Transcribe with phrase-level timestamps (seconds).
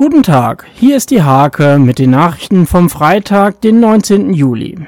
[0.00, 4.32] Guten Tag, hier ist die Hake mit den Nachrichten vom Freitag, den 19.
[4.32, 4.78] Juli.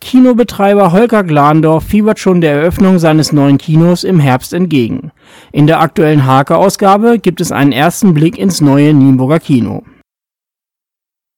[0.00, 5.10] Kinobetreiber Holger Glandorf fiebert schon der Eröffnung seines neuen Kinos im Herbst entgegen.
[5.50, 9.82] In der aktuellen Hake-Ausgabe gibt es einen ersten Blick ins neue Nienburger Kino.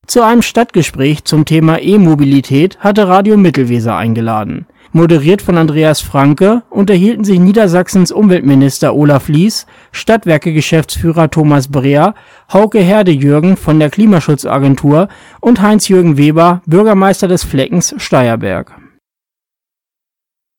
[0.06, 4.66] Zu einem Stadtgespräch zum Thema E-Mobilität hatte Radio Mittelweser eingeladen.
[4.94, 12.14] Moderiert von Andreas Franke unterhielten sich Niedersachsens Umweltminister Olaf Lies, Stadtwerke-Geschäftsführer Thomas Breer,
[12.52, 15.08] Hauke Herde-Jürgen von der Klimaschutzagentur
[15.40, 18.76] und Heinz-Jürgen Weber, Bürgermeister des Fleckens Steierberg.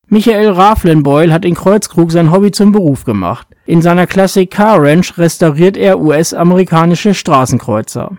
[0.08, 3.46] Michael Raflenbeul hat in Kreuzkrug sein Hobby zum Beruf gemacht.
[3.66, 8.18] In seiner Classic Car Ranch restauriert er US-amerikanische Straßenkreuzer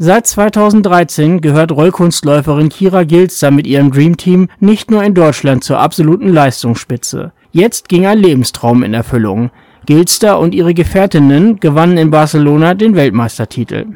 [0.00, 5.80] Seit 2013 gehört Rollkunstläuferin Kira Gilster mit ihrem Dream Team nicht nur in Deutschland zur
[5.80, 7.32] absoluten Leistungsspitze.
[7.50, 9.50] Jetzt ging ein Lebenstraum in Erfüllung.
[9.86, 13.86] Gilster und ihre Gefährtinnen gewannen in Barcelona den Weltmeistertitel.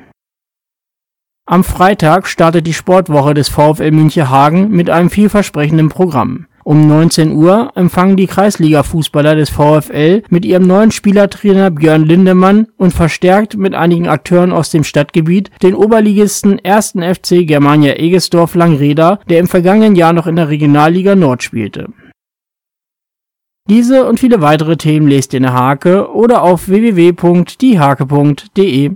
[1.46, 7.32] Am Freitag startet die Sportwoche des VfL München Hagen mit einem vielversprechenden Programm um 19
[7.32, 13.74] Uhr empfangen die Kreisliga-Fußballer des VfL mit ihrem neuen Spielertrainer Björn Lindemann und verstärkt mit
[13.74, 16.94] einigen Akteuren aus dem Stadtgebiet den Oberligisten 1.
[17.00, 21.88] FC Germania Egesdorf Langreda, der im vergangenen Jahr noch in der Regionalliga Nord spielte.
[23.68, 28.90] Diese und viele weitere Themen lest ihr in der Hake oder auf www.diehake.de